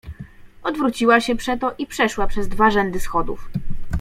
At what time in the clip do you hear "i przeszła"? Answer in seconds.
1.77-2.27